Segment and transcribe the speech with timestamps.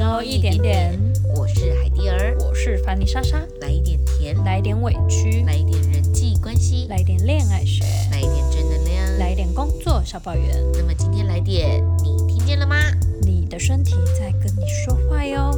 [0.00, 0.98] 周一点点，
[1.36, 10.46] 我是海蒂儿，我是凡妮莎莎，来一点甜，来一点委屈，来一点人际关系，来一点恋爱学，来一点正能量，来一点工作小抱怨。
[10.72, 12.76] 那么今天来点，你听见了吗？
[13.20, 15.50] 你的身体在跟你说话哟。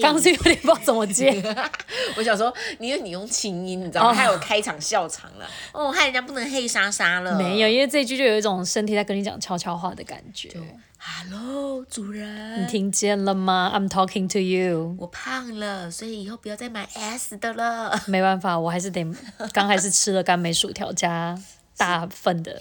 [0.00, 1.30] 刚刚是有点不知道怎么接，
[2.16, 4.10] 我想说，你因为你用轻音，你知道吗？
[4.10, 7.36] 哦还有开场笑场了，哦，害人家不能黑莎莎了。
[7.36, 10.50] 没有，因为这一句就有一种身体在跟你讲悄悄话的感觉。
[10.98, 14.94] ，Hello，主人，你听见了吗？I'm talking to you。
[14.98, 17.98] 我胖了，所以以后不要再买 S 的了。
[18.06, 19.06] 没办法，我还是得
[19.52, 21.38] 刚还是吃了干梅薯条加
[21.76, 22.60] 大份的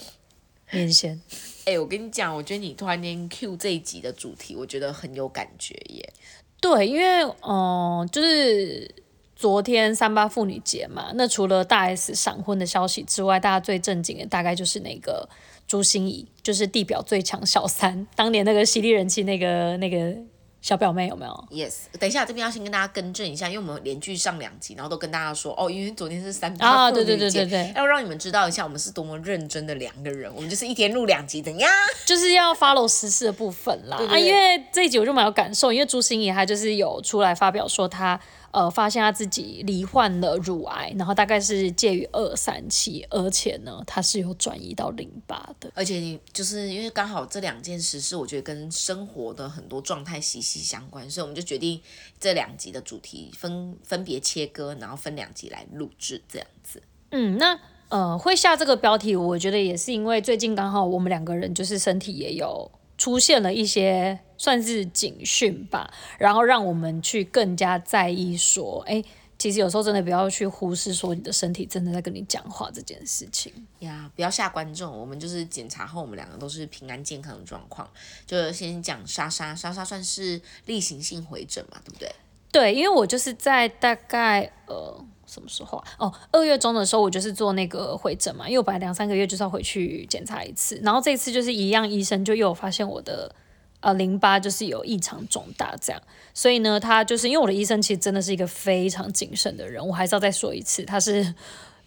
[0.71, 1.19] 面线。
[1.65, 6.13] 哎、我跟你讲，我觉得你突然间 Q 这一集的主题，我觉得很有感觉耶。
[6.61, 8.93] 对，因为嗯、就是
[9.35, 15.27] 昨天三八妇女节嘛，那除了大 S 闪婚的消息之外，大家最震惊的大概就是那个
[15.65, 20.13] 朱心怡，就是地表最强小三，当年那个犀利人气那个那个
[20.61, 31.71] 小表妹有没有？Yes，等一下这边要先跟大家更正一下，因为我们连续上两集，然后都跟大家说哦，因为昨天是三啊对对对对对要让你们知道一下我们是多么认真的两个人，我们就是一天录两集，怎样？
[32.05, 33.97] 就是要 follow 实事的部分啦。
[34.11, 38.19] 啊，因为这一集我就蛮有感受，因为朱心怡她就是有出来发表说她
[38.51, 45.71] 呃发现他自己罹患了乳癌，然后大概是介于二三期，而且呢他是有转移到淋巴的。
[45.75, 51.79] 而且你就是因为刚好这两件事是我觉得跟生活的很多状态息息相关，所以我们就决定
[52.19, 56.81] 这两集的主题分分别切割，然后分两集来录制这样子。
[57.11, 69.03] 嗯，那呃会下这个标题，我觉得也是因为最近刚好我们两个人就是身体也有出现了一些算是警讯吧，然后让我们去更加在意说，哎。
[69.39, 73.53] 其实有时候真的不要去忽视说你的身体真的在跟你讲话这件事情。
[73.79, 77.89] 呀，不要吓观众，我们就是检查后，我们两个都是平安健康的状况。
[78.25, 82.11] 就先讲莎莎，莎莎算是例行性回诊嘛，对不对？
[82.51, 85.87] 对，因为我就是在大概呃什么时候啊？
[85.99, 93.33] 哦，二月中的时候，我就是做那个回诊嘛，因为我本来两三个月就是要回去检查一次，然后这次就是一样，医生就又有发现我的
[93.81, 96.01] 呃淋巴就是有异常肿大这样，
[96.33, 101.33] 所以呢，他就是因为我的医生其实真的是一个非常谨慎的人，我还是要再说一次，他是。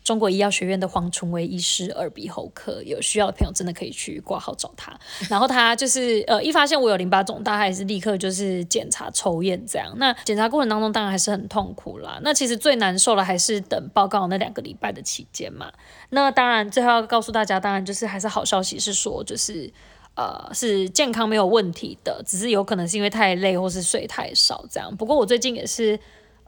[0.04, 4.92] 中国医药学院的黄崇威医师，耳鼻喉科，有需要的朋友真的可以去挂号找他。
[5.30, 9.94] 然后他就是呃，一发现我有淋巴肿大，还是立刻就是检查抽验这样。
[9.98, 12.18] 那检查过程当中当然还是很痛苦啦。
[12.24, 15.70] 那其实最难受的还是等报告那两个礼拜的期间嘛。
[16.10, 19.72] 那当然最后要告诉大家，当然就是还是好消息是说就是。
[20.14, 24.94] 呃，是健康没有问题的，只是有可能是因为太累或是睡太少这样。
[24.96, 25.98] 不过我最近也是，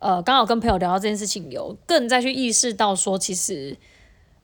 [0.01, 3.77] 呃，刚好跟朋友聊到这件事情，有更再去意识到说，其实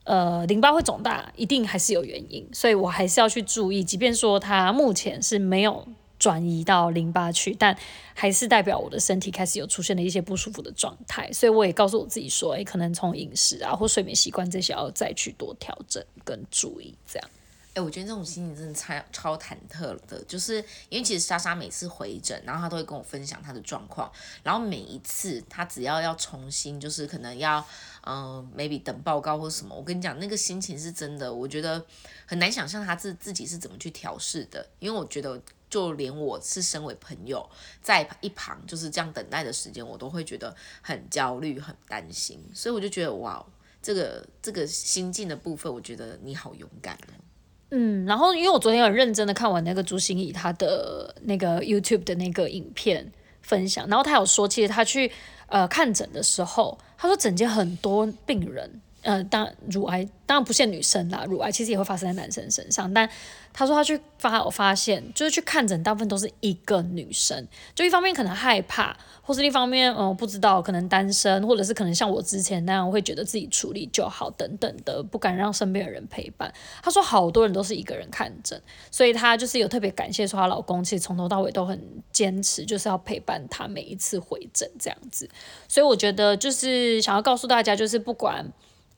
[0.05, 3.85] 呃，淋巴会肿大，一定还是有原因，所以我还是要去注意。
[3.85, 5.87] 即便说它目前是没有
[6.19, 7.77] 转移到淋巴去，但
[8.15, 11.31] 还是代表我的身体开始有出现了一些不舒服的状态。
[11.31, 17.29] 所以我也告诉我自己说，诶，可能从饮食啊或睡眠习惯这些要再去多调整跟注意，这样。
[17.73, 20.57] 哎，我觉得这种心情真的超超忐忑的，就是
[20.89, 24.11] 因为其实莎莎每次回诊，然后她都会跟我分享她的状况，
[24.43, 27.65] 然后每一次她只要要重新，就是可能要，
[28.03, 31.85] 嗯、m a y b e 等报告或什么，我跟你讲，那个心情是真的，我觉得
[32.27, 37.49] 很难想象她自自己是怎么去调试的，因为我觉得就连我是身为朋友，
[37.81, 40.53] 在一旁就是这样等待的时间，我都会觉得
[40.83, 43.47] 很焦虑、很担心，所以我就觉得哇，
[43.81, 47.30] 这个这个心境的部分，我觉得你好勇敢哦。
[47.71, 53.11] 嗯，然后因为我昨天很认真的看完那个朱心怡她的那个 YouTube 的那个影片
[53.43, 55.11] 分享，然后她有说，其实她去
[55.47, 63.09] 呃看诊的时候，她说诊间很多病人，呃，当然乳癌当然不限女生啦，乳癌其实也会发生在男生身上，但
[63.53, 76.53] 她说她去发我发现，就是去看诊大部分都是一个女生，就一方面可能害怕，或是另一方面嗯、不知道可能单身，或者是可能像我之前那样会觉得自己处理就好等等的，不敢让身边的人陪伴。
[76.83, 78.61] 她说好多人都是一个人看诊，
[78.91, 81.81] 所以她就是有特别感谢说她老公其实从头到尾都很
[82.13, 85.29] 坚持，就是要陪伴她每一次回诊这样子。
[85.67, 88.47] 所以我觉得就是想要告诉大家，就是不管。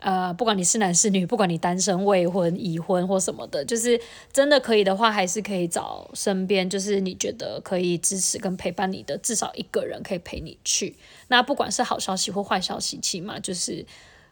[0.02, 4.00] 呃，不管你是男是女，不管你单身、未婚、已婚或什么的，就是
[4.32, 10.96] 真的可以的话，还是可以找身边，就是你觉得可以支持跟陪伴你的，至少一个人可以陪你去。
[11.28, 13.86] 那不管是好消息或坏消息，起码就是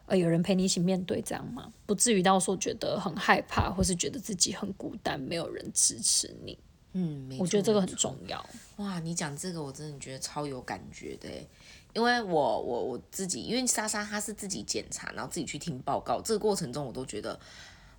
[0.07, 6.57] 呃有人陪你一起面对，这样嘛，不至于到说觉得很害怕，或是觉得自己很孤单，没有人支持你。
[6.93, 8.45] 嗯，我觉得这个很重要。
[8.75, 11.47] 哇，你讲这个我真的觉得超有感觉的欸，
[11.93, 17.39] 因为我我我自己，因为莎莎她是自己检查，然后自己去听报告，这个过程中我都觉得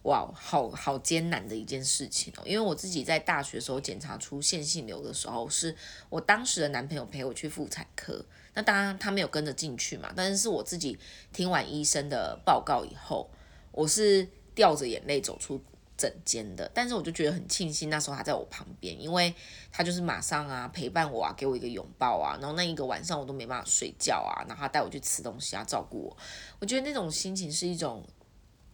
[0.03, 2.43] 哇，好好艰难的一件事情哦。
[2.45, 5.77] 因为我自己在大学时候检查出腺性瘤的时候，是
[6.09, 8.25] 我当时的男朋友陪我去妇产科，
[8.55, 10.99] 那当然他没有跟着进去嘛，但是是我自己
[11.33, 13.31] 听完医生的报告以后，
[13.71, 15.63] 我是掉着眼泪走出。
[16.03, 19.33] 整间的，但是我就觉得很庆幸，那时候他在我旁边，因为
[19.71, 26.17] 他就是马上啊陪伴我啊，给我一个拥抱啊，然后那一个晚上我都没办法睡觉啊，然后他带我去吃东西啊，照顾我，
[26.59, 28.05] 我觉得那种心情是一种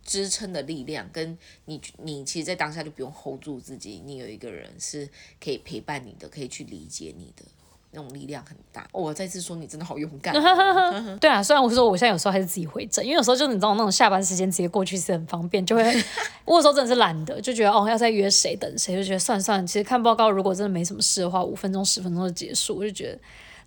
[0.02, 1.36] 支撑的力量，跟
[1.66, 5.06] 你你其实，在当下就不用 hold 住自己，你有一个人是
[5.38, 7.44] 可以陪伴你的，可以去理解你的。
[7.90, 8.87] 那种力量很大。
[8.93, 10.35] 我再次说，你真的好勇敢。
[11.19, 15.82] 对啊，虽然我说我现在有时候还是自己回诊，因为有时候就是你知道那种下班时间直接过去是很方便，就会
[16.44, 19.67] 我有时候真的是懒得，就觉得哦要再约谁等谁，就觉得算算。
[19.67, 23.19] 其实看报告如果真的没什么事的话，五分钟十分钟就结束，我就觉得。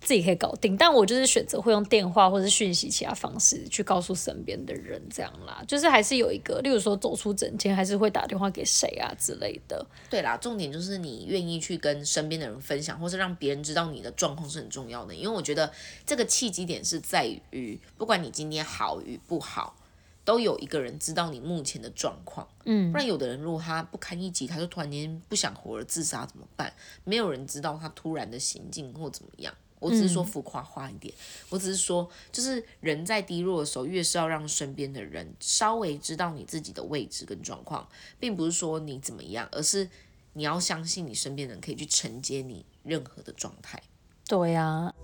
[0.04, 9.86] 自己可以搞定，但我就是选择会用电话或者讯息其他方式去告诉身边的人，这样啦，就是还是有一个，例如说走出诊间，还是会打电话给谁啊之类的。
[10.10, 15.14] 对啦，重点就是你愿意去跟身边的人分享，或是让别人知道你的状况是很重要的。
[15.14, 15.72] 因为我觉得
[16.04, 19.76] 这个契机点是在于，不管你今天好与不好，
[20.24, 22.48] 都有一个人知道你目前的状况。
[22.64, 26.72] 嗯，不然有的人如果他不堪一击，他就突然间不想活了，自杀怎么办？
[27.04, 29.54] 没有人知道他突然的行径或怎么样。
[29.82, 31.12] 我只是说浮夸化一点，
[31.50, 37.88] 我只是说，就是人在低落的时候，越是要让身边的人稍微知道你自己的位置跟状况，
[38.20, 39.90] 并不是说你怎么样，而是
[40.34, 43.82] 你要相信你身边人可以去承接你任何的状态。
[44.28, 44.94] 对呀。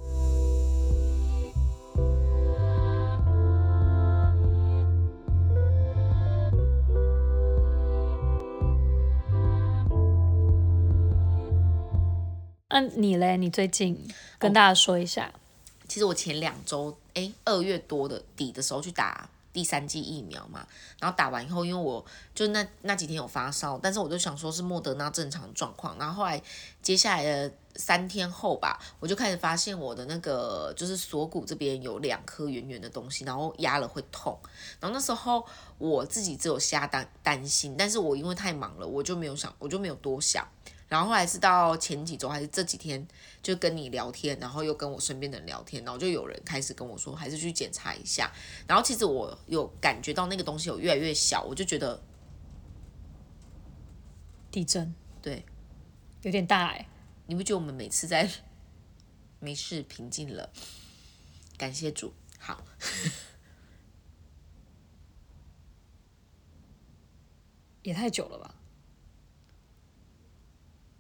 [12.68, 13.38] 嗯，你嘞？
[13.38, 13.98] 你最近
[14.38, 15.32] 跟大家说一下。
[15.88, 20.66] 其实我前两周，哎，二月多的底的时候去打第三剂疫苗嘛，
[21.00, 22.04] 然后打完以后，因为我
[22.34, 26.42] 就那那几天有发烧，但是我就想说是莫德纳正常状况，然后后来
[26.82, 34.38] 接下来的三天后吧，我就开始发现我的那个就是锁骨这边有两颗圆圆的东西，然后压了会痛，
[34.78, 35.42] 然后那时候
[35.78, 40.46] 我自己只有瞎担担心，但是我因为太忙了，我就没有想，我就没有多想。
[40.88, 43.06] 然后后来是到前几周还是这几天，
[43.42, 48.32] 就跟你聊天，然后又跟我身边的人聊天，然后就有人开始跟我说，还是去检查一下。
[48.66, 52.02] 然后其实我有感觉到那个东西有越来越小，我就觉得
[54.50, 55.44] 地震，对，
[56.22, 56.88] 有点大哎。
[57.26, 58.30] 你不觉得我们每次在
[59.38, 60.50] 没事平静了，
[61.58, 62.64] 感谢主，好，
[67.82, 68.54] 也太久了吧？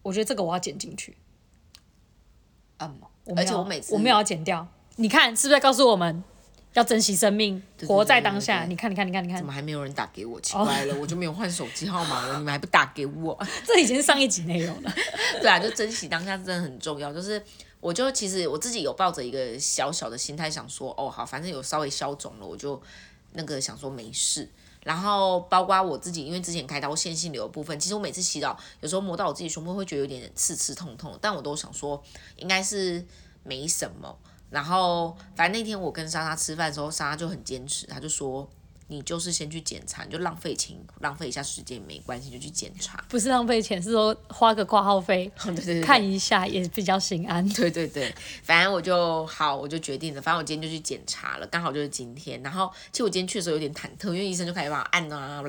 [0.02, 1.16] 我觉得这个我要剪进去，
[2.78, 3.00] 嗯，
[3.36, 4.66] 而且我每次我没有要剪掉。
[4.96, 6.24] 你看是不是在告诉我们
[6.74, 8.64] 要珍惜生命，活在当下？
[8.64, 10.40] 你看，你看，你看，你看，怎么还没有人打给我？
[10.40, 13.38] 奇怪了，我就没有换手机号码了，你们还不打给我？
[13.66, 14.92] 这已经是上一集内容了。
[15.40, 17.12] 对啊，就珍惜当下真的很重要。
[17.12, 17.42] 就是，
[17.80, 22.80] 我就其实我自己有抱着一个小小的心态，想说，哦，好，反正有稍微消肿了，我就
[23.32, 24.48] 那个想说没事。
[24.84, 32.02] 然后包括我自己，因为之前开刀线性瘤的部分，其实我每次洗澡，有时候摸到我自己胸部会觉得有点刺刺痛痛，但我都想说
[32.36, 33.04] 应该是
[33.42, 34.18] 没什么。
[34.50, 38.48] 然后反正那天我跟莎莎吃饭的时候，莎莎就很坚持，她就说。
[38.88, 43.04] 你就是先去检查，你就浪费钱，浪费一下时间也没关系，就去检查。
[43.08, 47.46] 不是浪费钱，是说花个挂号费， 对对对，看一下也比较心安。
[47.50, 52.42] 对对对，反正我就好，我就决定了，反正我今天就去检查了，刚好就是今天。
[52.42, 55.42] 然后其实我今天去的时候有点忐忑，因为医生就开始帮我按啊，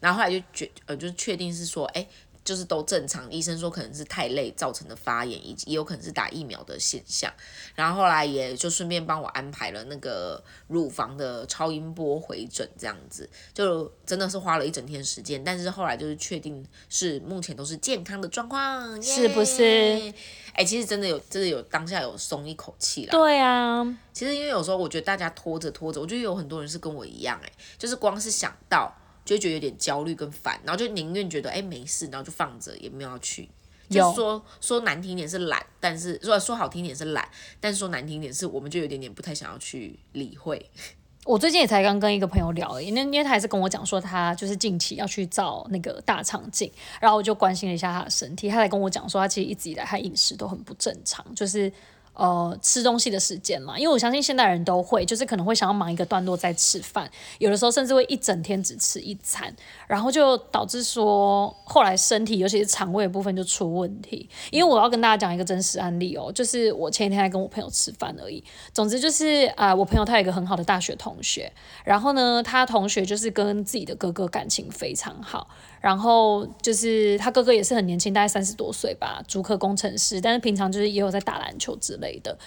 [0.00, 2.06] 然后后来就决呃就是确定是说，哎。
[2.44, 7.32] 就是都正常，医生说可能是太累造成的发炎，以及也有可能是打疫苗的现象。
[7.74, 15.42] 然后后来也就顺便帮我安排了那个乳房的超音波回诊，这样子就真的是花了一整天时间。
[15.44, 20.12] 但是后来就是确定是目前都是健康的状况，是不是？
[20.52, 23.12] 哎，其实真的有，真的有当下有松一口气了。
[23.12, 28.92] 对啊，其实因为有时候我觉得大家拖着拖着，我觉得有很多人是跟我一样，哎，就是光是想到。
[29.24, 33.48] 就觉得有点焦虑跟烦，然后就宁愿觉得哎没事，然后就放着也没有要去。
[33.90, 37.28] 就说说难听点是懒，但是说说好听点是懒，
[37.60, 40.70] 但是说难听点是我们就有点点不太想要去理会。
[41.24, 51.72] 我最近也才刚跟一个朋友聊，因为因为他还是跟我讲说他就是近期要去照那个大肠镜，然后我就关心了一下他的身体，他才跟我讲说他其实一直以来他饮食都很不正常，就是。
[52.14, 59.54] 呃，吃东西的时间嘛，因为我相信现代人都会，就是可能会想要忙一个段落再吃饭，有的时候甚至会一整天只吃一餐，
[59.86, 64.28] 然后就导致说后来身体，尤其是肠胃的部分就出问题。
[64.50, 68.44] 因为我要跟大家讲一个真实案例哦，就是我前一天还跟我朋友吃饭而已。
[68.74, 71.50] 总之就是啊，我朋友他有一个很好的大学同学，
[71.84, 75.48] 然后呢，他同学就是跟自己的哥哥感情非常好。
[75.82, 82.38] 然后就是他哥哥也是很年轻，大概三十多岁吧，主科工程师，但是平常就是也有在打篮球之类的。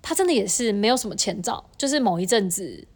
[0.00, 2.88] 他真的也是没有什么前兆，就是某一阵子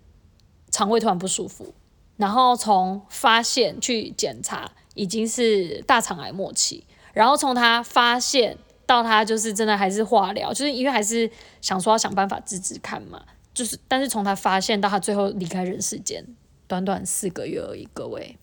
[0.71, 1.75] 肠胃突然不舒服，
[2.17, 13.23] 然后从发现去检查已经是大肠癌末期，然后从他发现到他就是真的还是化疗，就是因为还是想说要想办法治治看嘛，
[13.53, 16.25] 就是但是从他发现到他最后离开人世间，
[16.67, 18.39] 短短四个月而已，各位。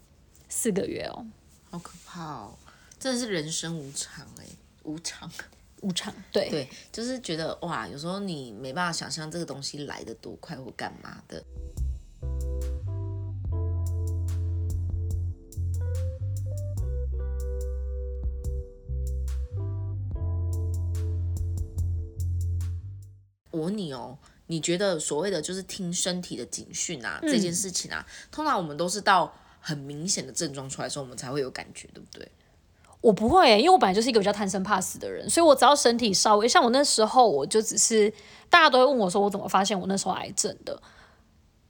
[0.50, 1.25] 四个月哦，
[1.70, 2.58] 好可怕哦！
[3.00, 4.46] 真的是人生无常哎，
[4.84, 5.30] 无常，
[5.82, 11.44] 无常，对对，就是觉得哇，有时候你没办法想象这个东西来的多快或干嘛的。
[23.51, 29.34] 我问你哦，你觉得所谓的就是听身体的警讯啊，这件事情啊，通常我们都是到。
[29.68, 32.26] 很明显的症状出来时候，我们才会有感觉，对不对？
[33.02, 38.10] 我不会，因为我本来就是一个比较贪生怕死的人，所以我只要身体稍微像我那时候，我就只是
[38.50, 40.82] 大家都会问我说，我怎么发现我那时候癌症的？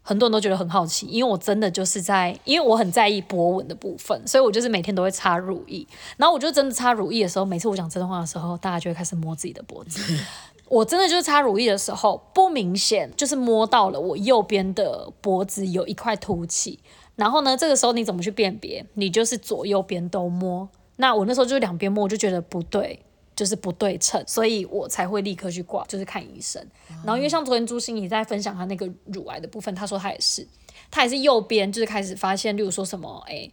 [0.04, 5.86] 很多人都觉得很好奇，因为我真的就是在，因为我很在意波纹的部分，所以我就是每天都会擦乳液。
[6.18, 10.00] 然后我就真的擦乳液的时候，每次我讲这段话的时候，大家就会开始摸自己的脖子。
[10.70, 16.80] 我真的就是擦乳液的时候，不明显，就是摸到了我右边的脖子有一块凸起。
[17.17, 17.57] 然后呢？
[17.57, 18.86] 这个时候你怎么去辨别？
[18.93, 20.69] 你就是左右边都摸。
[20.95, 23.00] 那我那时候就是两边摸，我就觉得不对，
[23.36, 26.65] 就是不对称，所以我才会立刻去挂，就是看医生。
[27.03, 30.47] 然后因为像昨天朱心怡在分享她那个乳癌的部分，她说她也是，
[30.91, 33.50] 她也是右边就是开始发现，例如说什么，哎，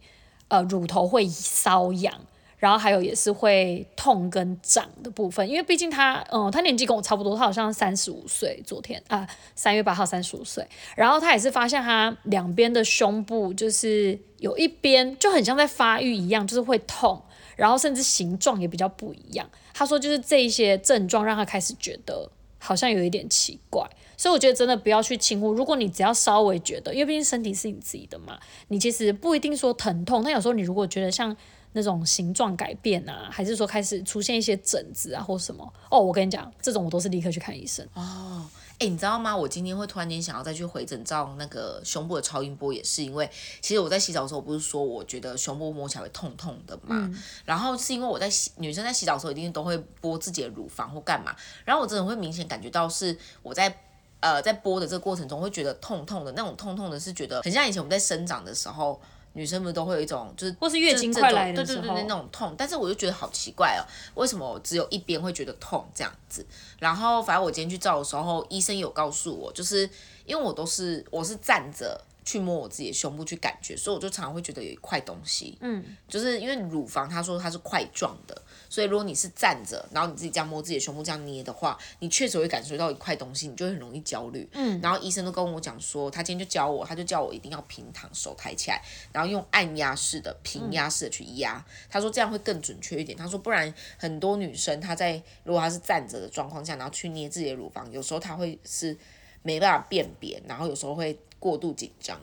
[0.47, 2.13] 呃，乳头会瘙痒。
[2.57, 10.65] 然后还有也是会痛跟长的部分，因为毕竟他，嗯，他年纪跟我差不多，他好像三十五岁，昨天啊，三月八号三十五岁。
[10.95, 17.21] 然后他也是发现他两边的胸部就是有一边就很像在发育一样，就是会痛，
[17.57, 19.47] 然后甚至形状也比较不一样。
[19.73, 23.85] 他说就是这一些症状让他开始觉得好像有一点奇怪，
[24.15, 25.51] 所以我觉得真的不要去轻忽。
[25.51, 31.35] 如果你只要稍微觉得，因为毕竟身体是你自己的嘛，你其实不一定说疼痛，但有时候你如果觉得像。
[31.77, 35.73] 那种形状改变啊，还是说开始出现一些疹子啊，或什么？
[35.91, 37.85] 哦，我跟你讲，这种我都是立刻去看医生。
[37.95, 38.47] 哦，
[38.79, 39.35] 哎，你知道吗？
[39.35, 43.29] 我今天会突然间想要再去回诊照那个胸部的超音波，也是因为
[43.59, 47.13] 其实我在洗澡的时候，不是说我觉得胸部摸起来会痛痛的嘛。
[47.43, 53.81] 然后是因为我在洗女生在洗澡的时候，一定都会拨自己的乳房或干嘛，然后我真的会明显感觉到是我在
[54.21, 58.97] 呃在拨的这个过程中会觉得痛痛的，那种痛痛的是觉得很像以前我们在生长的时候。
[59.35, 66.43] 女生们都会有一种，就是或是月经快来的时候，对对对那种痛，但是我就觉得好奇怪哦，为什么只有一边会觉得痛这样子？
[66.79, 69.87] 然后反正我今天去照的时候，医生有告诉我，就是
[70.25, 72.01] 因为我都是我是站着。
[72.27, 78.35] 去摸我自己的胸部去感觉，所以我就常常会觉得有一块东西，嗯，就是因为乳房他说它是块状的，
[78.75, 88.81] 所以如果你是站着，然后你自己这样摸自己的胸部这样捏的话，你确实会感受到一块东西，你就会很容易焦虑，嗯，然后医生都跟我讲说，他今天就教我，他就叫我一定要平躺，手抬起来，
[89.13, 98.97] 然后用按压式的、平压式的去压，他说这样会更准确一点，他说不然很多女生她在如果她是站着的状况下，然后去捏自己的乳房，有时候她会是
[99.41, 101.17] 没办法辨别，然后有时候会。
[101.37, 102.19] 过度紧张，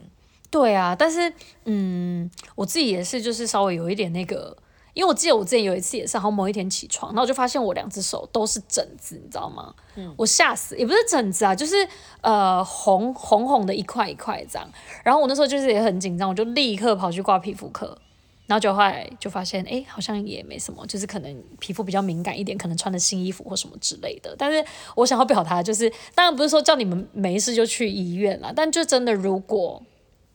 [0.50, 1.32] 对啊，但是
[1.64, 4.56] 嗯，我自己也是，就是稍微有一点那个，
[4.94, 9.75] 因为我记得我之前有一次也是，然后某一天起床，然后我就发现我两只手都是疹子，你知道吗？
[9.96, 11.75] 嗯，我吓死，也不是疹子啊，就是
[12.20, 14.68] 呃红红红的一块一块这样，
[15.02, 17.96] 然后我那时候就是也很紧张，我就立刻跑去挂皮肤科。
[18.49, 24.34] 然后就后来就发现，哎，好像也没什么，就是可能皮肤比较敏感一点，可能穿的新衣服或什么之类的。
[24.37, 24.62] 但是
[24.94, 29.80] 我想要表达就是，当然不是说叫你们没事就去医院啦，但就真的如果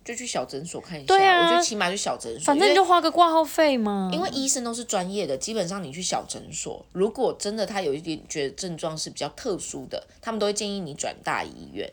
[0.07, 4.09] 就去小诊所看一下，对啊，我觉得起码去小诊所，反正就花个挂号费嘛。
[4.13, 11.91] 因为医生都是专业的，基本上你去小诊所，如果真的他有一点觉得症状是比较特殊的，他们都会建议你转大医院。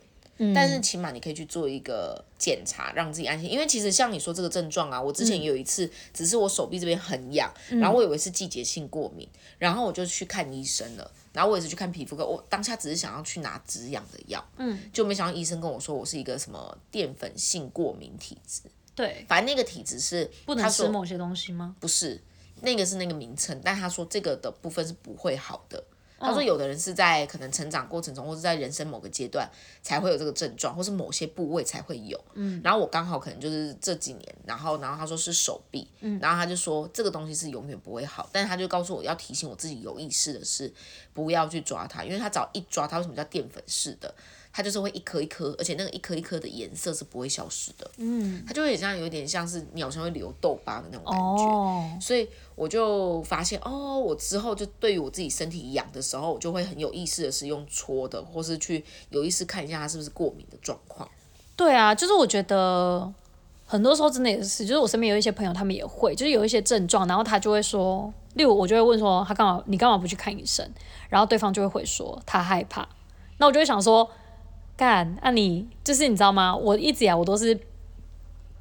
[0.54, 3.50] 但是起码你可以去做一个检查，让自己安心。
[3.50, 11.10] 因为其实像你说这个症状啊，我之前也有一次，只是我手臂这边很痒，然后我以为是季节性过敏，然后我就去看医生了。
[11.32, 18.60] 然后我也是去看皮肤科，我当下只是想要去拿止痒的药，嗯，就没想到医生跟我说我是一个什么淀粉性过敏体质。
[18.94, 21.74] 对，反正那个体质是不能吃某些东西吗？
[21.80, 22.22] 不是，
[22.60, 25.82] 那个是那个名称，但他说这个的部分是不会好的。
[26.24, 29.48] 他说有的人是在可能成长过程中，或是在人生某个阶段
[29.82, 32.18] 才会有这个症状，或是某些部位才会有。
[32.34, 40.72] 嗯，然后我刚好可能就是这几年，然后然后他说是手臂，嗯，然后他就说这个东西是永远不会好，但是他就告诉我要提醒我自己有意识的是
[41.12, 44.14] 不要去抓它，因为他只要一抓它，为什么叫淀粉式的？
[44.56, 47.90] 它就是会一颗一颗，而且那个一颗一颗的颜色是不会消失的。
[47.96, 51.42] 嗯，它就会像有点像是鸟上会留痘疤的那种感觉。
[51.42, 61.08] 哦，所以我就发现，哦，我之后就对于我自己身体痒的时候，我就会很有意识的是用搓的，或是去有意识看一下它是不是过敏的状况。
[61.56, 63.12] 对啊，就是我觉得
[63.66, 69.60] 很多时候真的也是，就是我身边有一些朋友，他们也会，就是有一些症状，然后他就会说，例如我就会问说，他干嘛？
[69.66, 70.64] 你干嘛不去看医生？
[71.08, 72.88] 然后对方就会回说，他害怕。
[73.38, 74.08] 那我就会想说。
[74.76, 76.56] 干，那你就是你知道吗？
[76.56, 77.58] 我一直啊我都是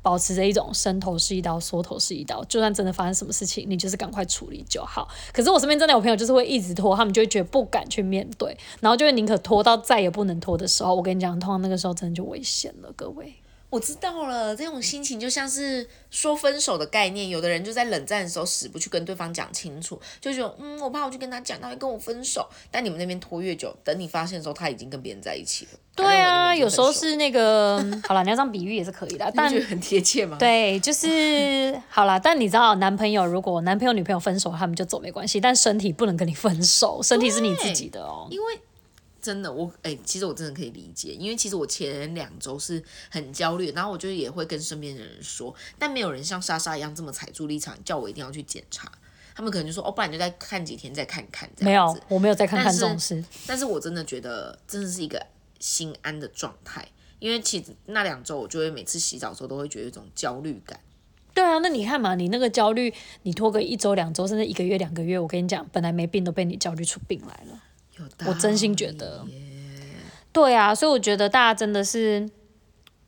[0.01, 2.43] 保持着一种伸头是一刀，缩头是一刀。
[2.43, 5.07] 就算真的发生什么事情，你就是赶快处理就好。
[5.31, 10.93] 可是我身边真的有朋友就是会一直拖，他们就会觉得不敢去面对，然后就会宁可拖到再也不能拖的时候。
[10.93, 13.33] 我跟你讲，通常那个时候真的就危险了，各位。
[13.73, 17.27] 我知道了，这种心情就像是说分手的概念。
[17.29, 22.47] 有的人就在冷战的时候死不去跟对方讲清楚，就觉得嗯，我怕我去跟他讲，他会跟我分手。
[22.69, 25.71] 但你们那边拖越久，等你发现的时候，他已经跟别人在一起了。
[25.95, 30.37] 对啊，有时候是那个 好了，你要这样比喻也是可以的，但很贴切嘛？
[30.37, 32.19] 对，就是好了。
[32.19, 38.59] 但你知道，男朋友如果男朋友女朋友分手，他们就走没关系，但身体不能跟你分手，身体是你自己的哦，因为。
[39.23, 48.91] 真的，我哎，其实我真的可以理解，因为其实我前两周是很焦虑，然后我就也会跟身边的人说，但没有人像莎莎一样这么踩住立场，叫我一定要去检查。
[49.33, 51.49] 他们可能就说，哦，不然就再看几天再看看。
[51.59, 53.23] 没有，我没有再看看这种事。
[53.47, 55.25] 但是我真的觉得，真的是一个
[55.59, 56.87] 心安的状态，
[57.17, 60.79] 因为其实那两周我就会每次洗澡的时候都会觉得一种焦虑感。
[61.33, 67.59] 对啊，那你看嘛，你那个焦虑，你拖个一周、两周，甚至一个月、两个月，我跟你讲，本来没病都被你焦虑出病来了。
[68.25, 69.25] 我真心觉得，
[70.31, 72.27] 对啊，所以我觉得大家真的是，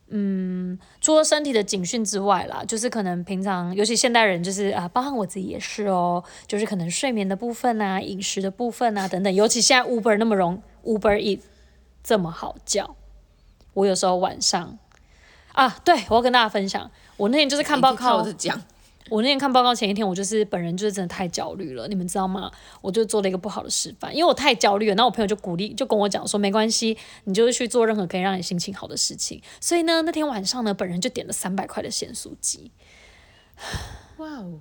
[0.09, 11.41] 嗯，除了身体的警讯之外啦，就是可能平常，尤其现代人，就是啊，包含我自己也是哦，就是可能睡眠的部分啊，饮食的部分啊等等，尤其现在 Uber 那么容，Uber E
[12.03, 12.95] 这么好叫，
[13.73, 14.77] 我有时候晚上
[15.53, 18.17] 啊，对我要跟大家分享，我那天就是看报告。
[18.17, 18.33] 我
[19.09, 22.51] 那天看报告前一天，我就是本人就是真的太焦虑了，你们知道吗？
[22.81, 24.95] 我就做了一个不好的示范，因为我太焦虑了。
[24.95, 29.41] 然后我朋友就鼓励，就跟我讲说，没关系，你就是去做任何可以让你心情好的事情。
[29.61, 32.71] 所以呢，那天晚上呢，本人就点了三百块的咸酥鸡。
[34.17, 34.59] 哇哦！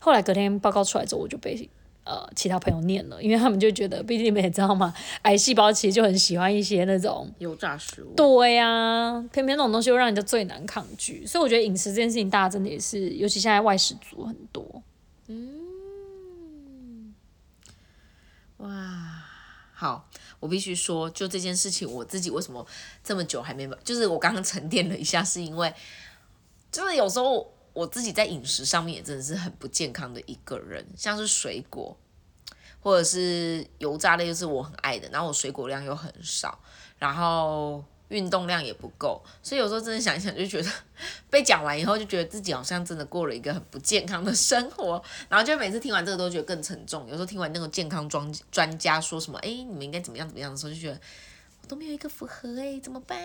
[0.00, 1.70] 后来隔天报告出来之后，我就被。
[2.06, 8.14] 呃，其他朋友念了，因为他们就觉得，毕竟你们也知道嘛，癌细胞其实就很喜欢一些那种油炸食物。
[8.14, 14.82] 对呀，偏偏那种东西又让人家最难抗拒，所以我觉得饮食这件事情，大家真的也是，尤其现在外食族很多。
[15.26, 17.12] 嗯，
[18.58, 19.24] 哇，
[19.74, 22.64] 好，我必须说，就这件事情，我自己为什么
[23.02, 25.74] 这么久还没，就是我刚刚沉淀了一下，是因为，
[26.70, 27.55] 就是有时候。
[27.76, 31.94] 我自己在饮食上面也真的是很不健康的一个人，像是水果
[32.80, 35.06] 或者是油炸类，就是我很爱的。
[35.10, 36.58] 然后我水果量又很少，
[36.98, 40.70] 然后运动量也不够，所以有时候真的想一想，就觉得
[41.28, 45.02] 被讲完以后，就觉得自己好像真的过了一个很不健康的生活。
[45.28, 47.06] 然后就每次听完这个都觉得更沉重。
[47.08, 50.98] 有时候听完那个健康专专家说什么，哎，你们应该怎么样怎么样的时候，就觉得
[51.60, 53.20] 我都没有一个符合，哎，怎么办？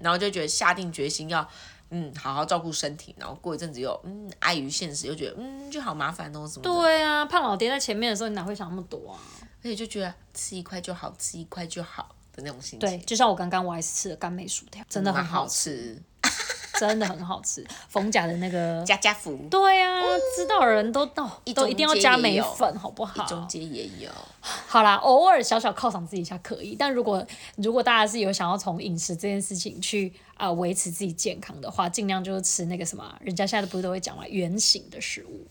[0.00, 1.48] 然后就觉得下定决心要。
[1.92, 6.62] 嗯，好好照顾身体，然后过一阵子又嗯，碍于现实又觉得嗯，就好麻烦哦什么。
[6.62, 9.20] 对啊，胖老爹在前面的时候，你哪会想那么多啊？
[9.58, 12.78] 而且就觉得吃一块就好，吃一块就好的那种心情。
[12.80, 16.02] 对，就像我刚刚我还是吃了甘梅薯条，真的很好吃。
[16.78, 19.36] 真的很好吃，冯甲的那个家家福。
[19.50, 20.00] 对呀，
[20.36, 23.24] 知道的人都到都一定要加梅粉，好不好？
[23.26, 24.10] 中街也有。
[24.40, 27.24] 好啦，偶尔小小犒赏自己一下可以，但如果
[27.56, 35.46] 如果大家是有想要从饮食这件事情去啊维持自己健康的话，尽量就是吃那个什么，人家现在不是都会讲嘛，圆形的食物，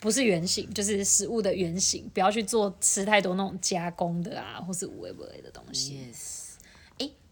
[0.00, 6.12] 不是圆形，就是食物的圆形，不要去做吃太多那种加工的啊，或是无味不味的东西。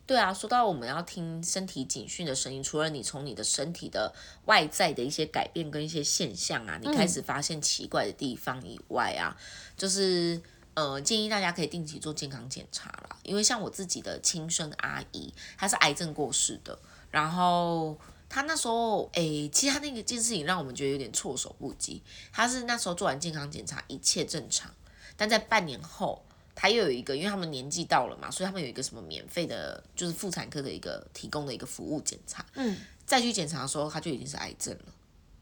[0.05, 4.13] 对啊，说到我们要听身体警讯的声音，除了你从你的身体的
[4.47, 9.37] 外在的一些改变跟一些现象啊，你开始发现奇怪的地方以外啊，
[9.77, 10.43] 就是
[10.75, 13.17] 呃建议大家可以定期做健康检查啦。
[13.23, 16.77] 因为像我自己的亲生阿姨，她是癌症过世的，
[17.13, 17.97] 然后
[18.29, 22.03] 她那时候诶，其实她那个件事情让我们觉得有点措手不及。
[22.33, 24.75] 她是那时候做完健康检查一切正常，
[25.17, 26.23] 但在半年后。
[26.55, 32.45] 他又有一个，因为他们年纪到了嘛，所以他们有一个什么免费的，就是妇产科的一个提供的一个服务检查。
[32.55, 32.77] 嗯。
[33.05, 34.93] 再去检查的时候，他就已经是癌症了。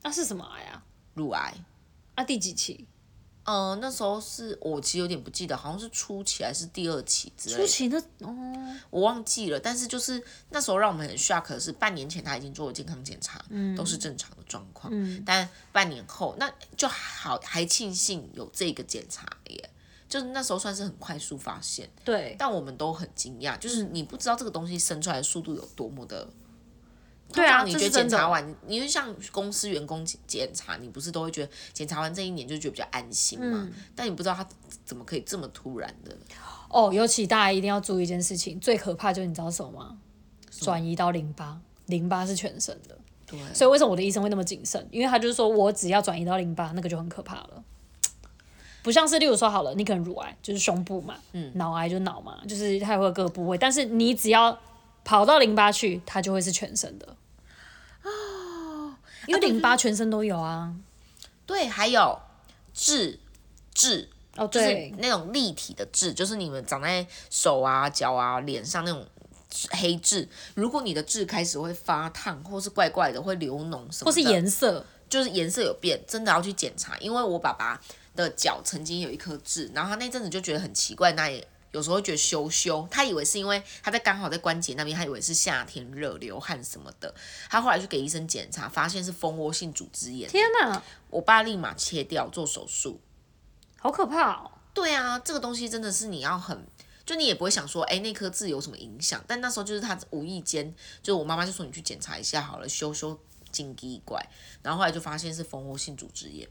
[0.02, 0.82] 那是什么癌啊？
[1.14, 1.54] 乳癌。
[2.14, 2.86] 啊，第几期？
[3.44, 9.58] 呃，那时候是我其实有点不记得，好像是初期还是第二期之类的，初期那哦，我忘记了。
[9.58, 14.92] 但是就是那时候让我们很 shock 的是，半年前他已经做了健康检查，嗯都是正常的状况。
[14.94, 19.70] 嗯但半年后那就好，还庆幸有这个检查耶，
[20.10, 21.88] 就是那时候算是很快速发现。
[22.04, 26.28] 对，但我们都很惊讶，就是你不知道这个东西生出来的速度有多么的。
[27.32, 33.68] 对啊你觉得检查完，因为像公司员工检检查，你不是都会觉得检查完这一年就觉得比较安心嘛？
[33.70, 34.44] 嗯但你不知道他
[34.84, 36.14] 怎么可以这么突然的。
[36.68, 39.96] 哦，尤其大家一定要注意一件事情，最可怕就是你知道什么吗？
[40.50, 42.98] 转移到淋巴，淋巴是全身的。
[43.26, 44.84] 对，所以为什么我的医生会那么谨慎？
[44.90, 47.64] 因为他就是说我只要转移到淋巴，那个就很可怕了。
[48.82, 54.58] 不像是例如说好了，你可能乳癌就是胸部嘛，嗯，脑癌就脑嘛，就是它也会有各个部位，但是你只要
[55.04, 57.06] 跑到淋巴去，它就会是全身的。
[58.02, 58.94] 哦，
[59.26, 60.74] 因为淋巴全身都有啊。
[61.44, 62.18] 对，还有
[62.72, 63.18] 痣
[63.74, 69.04] 痣，哦，就是对，那种立体的痣，就是你们长在手啊、脚啊、脸上那种
[69.72, 70.28] 黑痣。
[70.54, 76.96] 如果你的痣开始会发烫，或是怪怪的会流脓什么的，或是颜色，就是颜色有变，真的要去检查。
[76.98, 77.80] 因为我爸爸
[78.14, 87.14] 的脚曾经有一颗痣，然后他那阵子就觉得很奇怪，那也有时候觉得羞羞，他以为是因为他在刚好在关节那边，他以为是夏天热流汗什么的。
[87.48, 90.28] 他后来去给医生检查，发现是蜂窝性组织炎。
[90.28, 93.00] 天哪，我爸立马切掉做手术。
[93.78, 94.50] 好可怕哦！
[94.74, 96.66] 对啊，这个东西真的是你要很。
[97.06, 99.24] 就你也不会想说，哎、那颗痣有什么影响？
[99.26, 103.18] 但那时候就是他无意间，就我妈妈就说你去检查一下好了，修修
[103.50, 104.24] 筋肌怪，
[104.62, 106.48] 然后后来就发现是蜂窝性组织炎。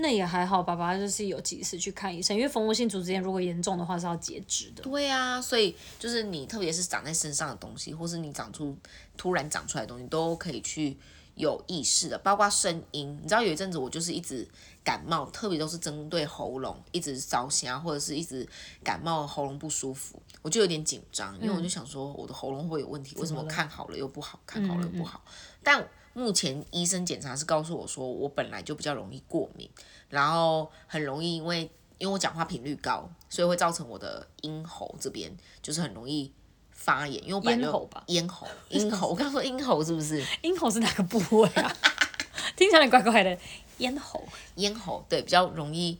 [0.00, 4.82] 那也还好，爸爸就是有及时去看医生，因为蜂窝性组织炎如果严重的话是要截肢的。
[4.82, 8.76] 对啊，所以就是你特别是长在身上的东西，或是你长出
[9.16, 10.96] 突然长出来的东西，都可以去
[11.34, 13.18] 有意识的，包括声音。
[13.22, 14.46] 你知道有一阵子我就是一直
[14.82, 18.46] 感冒，特别都是针对喉咙，一直烧香或者是一直
[18.82, 23.16] 感冒，喉咙不舒服，我就有点紧张，因为我就想说我的喉咙会有问题？
[23.16, 25.22] 为什么看好了又不好，看好了又不好？
[25.62, 29.68] 但目前医生检查是告诉我说，我本来就比较容易过敏，
[30.08, 35.30] 然后很容易因为因为我讲话频率高，所以会造成我的咽喉这边
[35.62, 36.32] 就是很容易
[36.72, 40.24] 发炎，因为我本来就咽喉吧咽喉，咽喉， 我刚刚说咽喉是不是？
[40.42, 41.76] 咽喉是哪个部位啊？
[42.56, 43.38] 听起来怪怪的。
[43.78, 44.22] 咽喉，
[44.56, 45.98] 咽喉对比较容易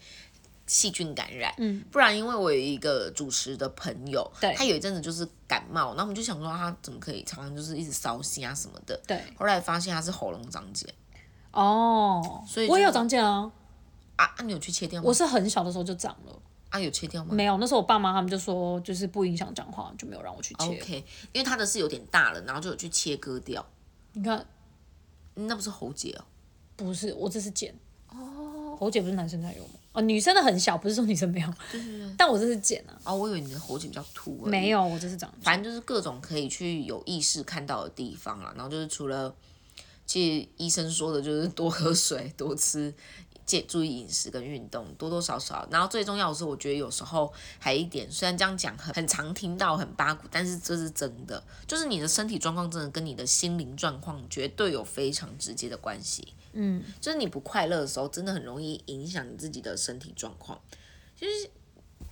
[0.71, 4.55] 细菌感染，嗯，不然因为我有一个主持的朋友，对。
[4.55, 10.89] 他有一阵子就是感冒，然后我们就想说他怎么可以常常就是一直烧心啊什么的，对，后来发现他是喉咙长茧
[11.51, 13.51] 哦，所以我也有就是长茧啊，
[14.15, 15.09] 啊，啊你有去切掉吗？
[15.09, 17.35] 我是很小的时候就长了，啊有切掉吗？
[17.35, 20.67] 没有，那时候我爸妈他们就说就是不影响讲话，就没有让我去切。
[20.67, 23.67] OK，因为他的是有点大了，然后就有去切割掉，
[24.13, 24.39] 你看，
[25.35, 26.25] 嗯那不是喉结哦。
[26.77, 27.75] 不是，我这是茧。
[28.11, 29.75] 哦，喉结不是男生才有吗？
[29.93, 31.55] 哦，女生的很小，不是说女生没有，
[32.17, 34.51] 但我这是剪啊，哦，我以为你的喉结比较凸而已。
[34.51, 35.33] 没有，我这是长。
[35.43, 38.53] 反正就是各种可以去有意识看到的地方啦。
[38.55, 39.35] 然后就是除了，
[40.07, 42.95] 其实医生说的就是多喝水、多吃，
[43.45, 45.67] 戒注意饮食跟运动，多多少少。
[45.73, 56.33] 然后最重要的是，我觉得有时候还一点，虽然这样讲很很常听到很八股，但是这是真的，就是你的身体状况真的跟你的心灵状况绝对有非常直接的关系。
[56.53, 60.61] 嗯，就是你不快乐的时候，真的很容易影响你自己的身体状况。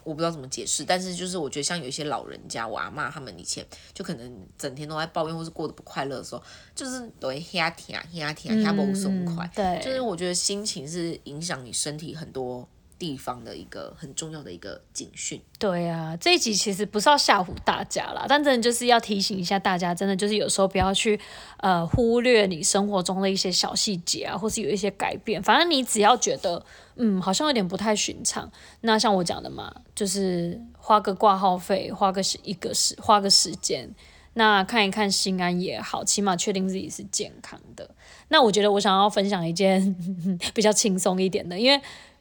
[0.05, 6.43] 我不知道怎么解释，但是就是我觉得像有一些老人家，我阿妈他们以前就可能整天都在抱怨或是过得不快乐的时候，
[6.75, 9.51] 就是都会吓天吓天吓不松快。
[9.55, 12.67] 对，就是我觉得心情是影响你身体很多
[12.99, 15.41] 地方的一个很重要的一个警讯。
[15.59, 21.19] 对啊，这一集其实不是要吓唬大家啦，但真的就是要提醒一下大家，真的就是有时候不要去
[21.59, 25.43] 呃忽略你生活中的一些小细节啊，或是有一些改变。
[25.43, 26.65] 反正你只要觉得
[26.97, 33.95] 嗯好像有点不太寻常，那像我讲的嘛，就是花个挂号费，花个时一个时花个时间。
[34.35, 37.91] 那看一看心安也好，起码确定自己是健康的。
[38.29, 39.97] 那我觉得我想要分享一件
[40.55, 41.81] 比较轻松一点的，因为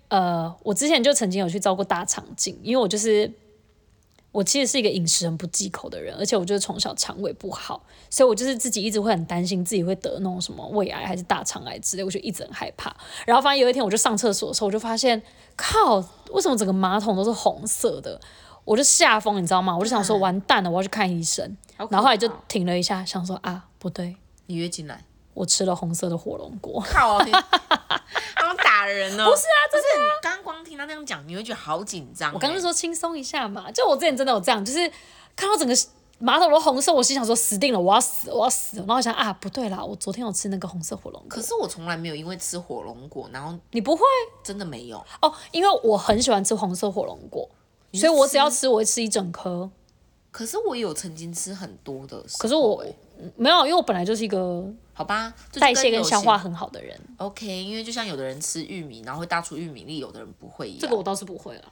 [0.10, 3.32] 呃，我之前就曾经有去照过大肠镜，因为我就是
[4.32, 12.96] 我其实是一个饮食很不忌口的人，而且我就是从小肠胃不好，所以我就是自己一直会很担心自己会得那种什么胃癌还是大肠癌之类，我就一直很害怕。
[13.26, 15.22] 然后发现有一天我就上厕所的时候，我就发现
[15.56, 15.98] 靠，
[16.32, 18.20] 为什么整个马桶都是红色的？
[18.64, 19.78] 我就吓疯，你知道吗？
[19.78, 21.56] 我就想说完蛋了，我要去看医生。
[21.78, 24.18] 然后后来就停了一下，想说啊，不对，
[24.48, 25.06] 你约进来，
[25.38, 26.84] 我吃了红色的火龙果。
[26.90, 27.32] 靠，你
[28.36, 29.26] 好打人哦！
[29.30, 32.34] 不是啊就是你刚刚光听他那样讲，你会觉得好紧张欸。
[32.34, 34.92] 我刚刚说轻松一下嘛，就我之前真的有这样，就是
[35.36, 35.76] 看到整个
[36.18, 38.82] 马桶都红色，我心想说死定了，我要死，我要死了。
[38.82, 41.40] 然后我想啊，不对啦，我昨天有吃那个红色火龙果可。
[41.40, 44.02] 是我从来没有因为吃火龙果，然后你不会
[44.44, 44.98] 真的没有。
[45.22, 47.48] 哦，因为我很喜欢吃红色火龙果，
[47.94, 49.70] 所以我只要吃，我会吃一整颗。
[50.32, 52.84] 可是我有曾经吃很多的可是我
[53.20, 54.64] 嗯没有，因为我本来就是一个
[54.98, 60.82] 好吧，代谢跟消化很好的人，OK，因为就像有的人吃玉米，然后会大出玉米粒，有的人不会一样。
[60.82, 61.72] 这个我倒是不会了。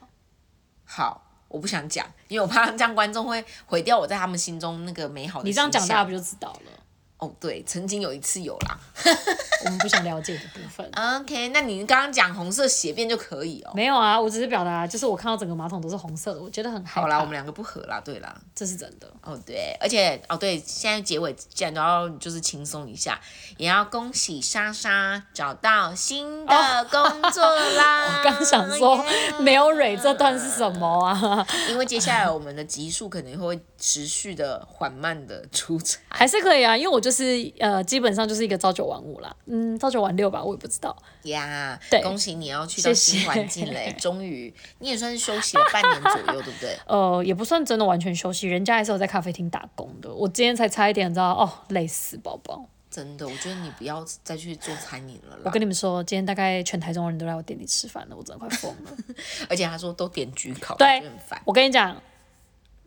[0.84, 6.70] 好，我不想讲，因为我怕这样观众会毁掉我在他们心中那个美好的你这样讲，大家不就知道了？
[7.18, 8.78] 哦，对，曾经有一次有啦。
[9.64, 10.88] 我们不想了解的部分。
[11.20, 13.72] OK，那你刚刚讲红色血便就可以哦。
[13.74, 17.00] 没有啊，我只是表达，就是我看到整个马桶都是红色的，我觉得很害怕。
[17.00, 18.36] 好啦，我们两个不合啦，对啦。
[18.54, 19.10] 这是真的。
[19.22, 23.18] 哦，对，而且哦，对，现在结尾既然都要就是轻松一下，
[23.56, 27.42] 也要恭喜莎莎找到新的工作
[27.76, 28.06] 啦。
[28.06, 29.04] 哦我刚想说
[29.40, 31.46] 没有蕊这段是什么啊？
[31.70, 35.98] 因为接下来我们的集数可能会持续的缓慢的出差。
[36.08, 40.96] 还是可以啊，因为我就是呃，基本上就是一个朝九晚五啦，嗯，朝九晚六吧，我也不知道。
[41.22, 43.94] 呀对恭喜你要去到新环境嘞！
[43.96, 46.76] 终于，你也算是休息了半年左右，对不对？
[46.88, 50.12] 呃， 也不算真的完全休息，人家还是有在咖啡厅打工的。
[50.12, 52.66] 我今天才差一点，你知道哦，累死宝宝。
[52.90, 55.50] 真的，我觉得你不要再去做餐饮了我。
[55.50, 58.90] 跟你们说，今天大概全台中人都来我店里吃饭了，我真的快疯了。
[59.48, 61.00] 而且他说都点焗烤，对。
[61.44, 61.96] 我跟你讲，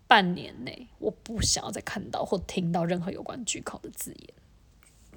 [0.10, 4.34] 半年内我不想要再看到或听到任何有关焗烤的字眼。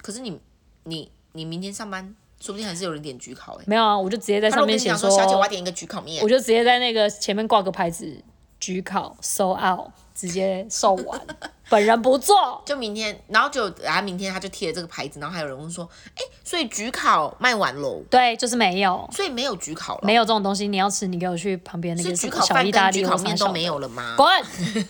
[0.02, 0.38] 可是你
[0.84, 6.22] 你你明天上班，说不定还是有人点焗烤哎、没有啊，我就直接在上面写说，小姐我要点一个焗烤面。
[6.22, 8.22] 我，就直接在那个前面挂个牌子，
[8.60, 11.18] 焗烤 sold out，直接售完，
[11.72, 12.62] 本人不做。
[12.66, 20.68] 就明天，然后就然后明天他就贴了这个牌子，然后还有人问说，哎、所以焗烤卖完喽，对，就是没有，所以没有焗烤了，没有这种东西。
[20.68, 24.14] 你要吃，你给我去旁边那是个小意大利焗烤面都没有了吗？
[24.16, 24.28] 滚！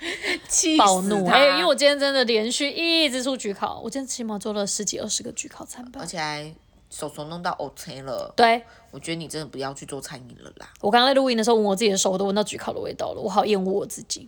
[0.48, 1.28] 气暴怒！
[1.28, 6.06] 他哎、因为我今天真的连续一直出焗烤，我今天起码做了十几二十个焗烤餐吧而。
[6.06, 6.52] 且还
[6.88, 10.66] 手手弄到 OK 了，对我觉得你真的不要去做餐饮了啦。
[10.80, 14.26] 我刚刚在录音的时候闻我自己的手，我都闻到焗烤的味道了，我好厌恶我自己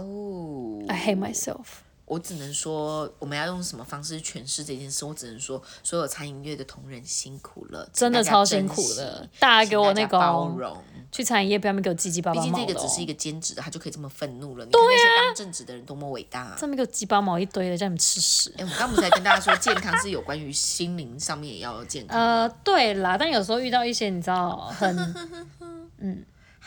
[0.00, 1.64] 哦，，I hate myself。
[2.04, 5.04] 我只能说，我们要用什么方式诠释这件事？
[5.04, 10.74] 我只能说，所有餐饮业的同仁辛苦了，真的超辛苦珍惜的大家给我那个包容。
[11.12, 14.64] 去餐饮业不要给我鸡鸡巴毕竟这个只是一个兼职的，他就可以这么愤怒了。
[14.64, 16.56] 你看那些当正职的人多么伟大、啊！
[16.56, 18.50] 上面给我鸡巴毛一堆的，叫你们吃屎。
[18.56, 22.18] 哎，我们刚不是才跟大家说，健康是有关于心灵上面也要有健康。
[22.18, 24.96] 呃，对啦，但有时候遇到一些你知道很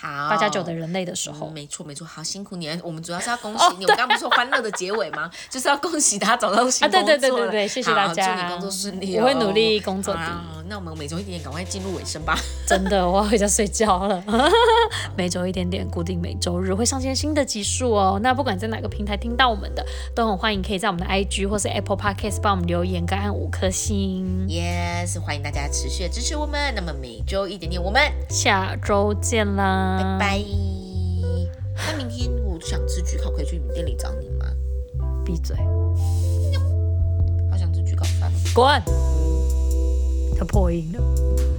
[0.02, 2.68] 好，八加九的人类的时候，嗯没错没错，好辛苦你。
[2.84, 5.30] 我们主要是要恭喜你，我们刚不是说欢乐的结尾吗？
[5.48, 7.20] 就是要恭喜他找到新啊对工作了。
[7.20, 9.22] 对对对对谢谢大家好祝你工作顺利、哦。
[9.22, 12.34] 我会努力工作的好那我们每周一点点，赶快进入尾声吧。
[12.66, 14.24] 真的我要回家睡觉了。
[15.18, 18.18] 每周一点点，固定每周日会上线新的集数哦。
[18.24, 24.48] 那不管在哪个平台听到我们的，都很欢迎可以在我们的 IG 或是 Apple Podcast 帮我们留言跟按五颗星。
[24.48, 26.74] Yes，欢迎大家持续的支持我们。
[26.74, 30.42] 那么每周一点点，我们下周见啦，拜拜。
[31.76, 34.46] 那明天我想吃焗烤，可以去你们店里找你吗？
[35.26, 35.54] 闭嘴，
[37.52, 38.36] 好想吃焗烤饭哦。
[38.56, 39.21] 滚！
[40.46, 41.51] 破音了。